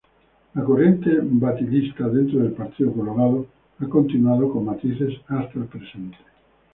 La 0.55 0.63
corriente 0.63 1.15
batllista 1.21 2.07
dentro 2.09 2.39
del 2.39 2.53
Partido 2.53 2.91
Colorado 2.91 3.45
ha 3.79 3.85
continuado, 3.87 4.51
con 4.51 4.65
matices, 4.65 5.13
hasta 5.27 5.59
el 5.59 5.65
presente. 5.65 6.17